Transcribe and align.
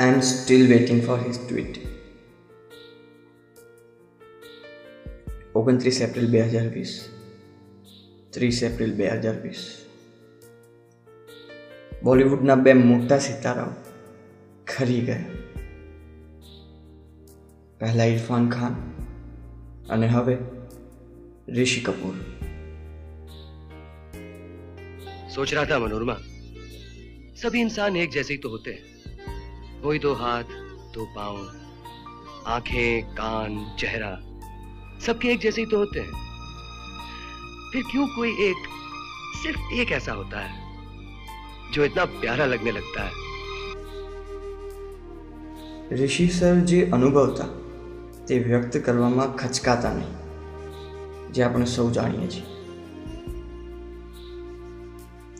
I 0.00 0.06
am 0.06 0.22
still 0.22 0.68
waiting 0.68 1.00
for 1.02 1.18
his 1.18 1.38
tweet. 1.48 1.74
ઓગણત્રીસ 5.54 5.98
April 6.00 6.26
બે 6.32 6.40
હજાર 6.48 6.66
વીસ 6.72 6.92
ત્રીસ 8.30 8.58
એપ્રિલ 8.62 8.92
બે 8.98 9.06
હજાર 9.14 9.38
વીસ 9.44 9.62
બોલિવૂડના 12.04 12.56
બે 12.56 12.74
મોટા 12.80 13.18
સિતારાઓ 13.20 13.72
ખરી 14.66 15.00
ગયા 15.06 15.24
પહેલા 17.80 18.10
ઇરફાન 18.14 18.50
ખાન 18.50 18.76
અને 19.88 20.08
હવે 20.08 20.36
ऋषि 21.50 21.80
कपूर 21.80 22.14
सोच 25.30 25.52
रहा 25.54 25.64
था 25.64 25.78
मनोरमा 25.78 26.16
सभी 27.36 27.60
इंसान 27.60 27.96
एक 27.96 28.10
जैसे 28.10 28.34
ही 28.34 28.38
तो 28.38 28.48
होते 28.48 28.70
हैं 28.70 28.99
वही 29.82 29.98
दो 29.98 30.14
हाथ 30.14 30.54
दो 30.94 31.04
पांव 31.16 31.36
आंखें 32.46 33.14
कान 33.14 33.58
चेहरा 33.80 34.12
सबके 35.06 35.32
एक 35.32 35.40
जैसे 35.40 35.60
ही 35.60 35.66
तो 35.66 35.78
होते 35.78 36.00
हैं 36.00 36.24
फिर 37.72 37.82
क्यों 37.90 38.06
कोई 38.16 38.30
एक 38.42 38.68
सिर्फ 39.42 39.72
एक 39.74 39.92
ऐसा 39.92 40.12
होता 40.14 40.40
है 40.40 40.64
जो 41.74 41.84
इतना 41.84 42.04
प्यारा 42.16 42.46
लगने 42.46 42.72
लगता 42.72 43.04
है 43.04 43.24
ઋષિ 45.92 46.24
સર 46.28 46.56
જે 46.66 46.78
અનુભવતા 46.92 47.44
તે 48.28 48.38
વ્યક્ત 48.40 48.78
કરવામાં 48.82 49.34
ખચકાતા 49.34 49.92
નહીં 49.92 50.14
જે 51.32 51.44
આપણે 51.44 51.66
સૌ 51.68 51.84
જાણીએ 51.90 52.28
છીએ 52.28 52.46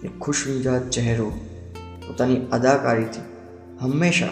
એ 0.03 0.13
ખુશ 0.21 0.43
મિજાજ 0.49 0.85
ચહેરો 0.91 1.29
પોતાની 2.07 2.39
અદાકારીથી 2.53 3.25
હંમેશા 3.82 4.30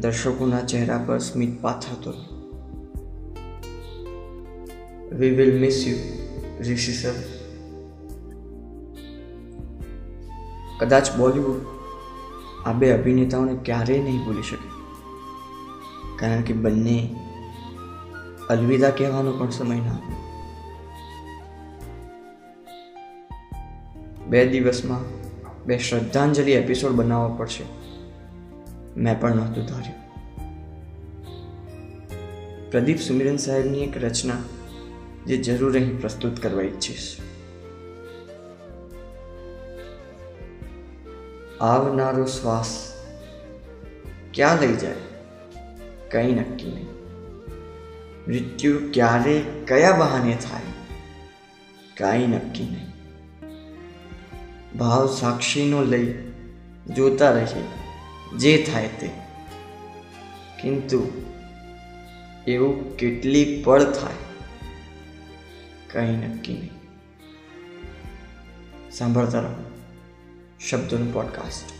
દર્શકોના 0.00 0.60
ચહેરા 0.60 1.04
પર 1.06 1.18
સ્મિત 1.18 1.62
પાથરતો 1.62 2.12
we 5.16 5.30
will 5.30 5.60
miss 5.60 5.84
you 5.86 5.96
Rishi 6.60 6.92
sir. 6.92 7.12
કદાચ 10.80 11.16
બોલિવૂડ 11.16 11.60
આ 12.66 12.72
બે 12.72 12.92
અભિનેતાઓને 12.92 13.56
ક્યારેય 13.64 14.02
નહીં 14.02 14.24
ભૂલી 14.24 14.42
શકે. 14.42 14.68
કારણ 16.16 16.40
કે 16.40 16.52
બંને 16.52 17.16
અલવિદા 18.50 18.90
કહેવાનો 18.90 19.32
પણ 19.32 19.50
સમય 19.50 19.76
ના 19.76 19.98
બે 24.28 24.48
દિવસમાં 24.48 24.98
બે 25.66 25.78
શ્રદ્ધાંજલિ 25.78 26.52
એપિસોડ 26.52 26.92
બનાવવા 26.92 27.28
પડશે. 27.28 27.89
મેં 28.96 29.20
પણ 29.20 29.36
નહોતું 29.36 29.64
ધાર્યું. 29.64 30.00
પ્રદીપ 32.70 32.98
સુમિરન 32.98 33.36
સાહેબની 33.36 33.82
એક 33.82 34.04
રચના 34.04 34.34
જે 35.26 35.36
જરૂર 35.36 35.74
અહીં 35.74 36.00
પ્રસ્તુત 36.00 36.40
કરવા 36.40 36.62
ઈચ્છીશ. 36.62 37.16
આવનારો 41.60 42.24
શ્વાસ 42.24 42.92
ક્યાં 44.34 44.60
લઈ 44.60 44.76
જાય? 44.76 44.94
કંઈ 46.10 46.34
નક્કી 46.34 46.70
નહીં. 46.70 46.86
મૃત્યુ 48.28 48.80
ક્યારે, 48.92 49.42
કયા 49.66 49.92
બહાને 49.92 50.38
થાય? 50.50 50.62
કાંઈ 51.96 52.26
નક્કી 52.26 52.64
નહીં. 52.64 52.90
ભાવ 54.78 55.06
સાક્ષીનો 55.06 55.82
લઈ 55.82 56.32
જોતા 56.96 57.30
રહીએ. 57.30 57.89
જે 58.36 58.62
થાય 58.72 58.88
તે. 58.88 59.10
કિંતુ 60.62 61.12
એવું 62.46 62.96
કેટલી 62.96 63.62
પળ 63.64 63.84
થાય? 63.84 64.14
કંઈ 65.90 66.16
નક્કી 66.16 66.54
નહીં. 66.54 66.70
સાંભળતા 68.90 69.40
રહો. 69.40 69.70
શબ્દોનું 70.60 71.14
પોડકાસ્ટ 71.14 71.79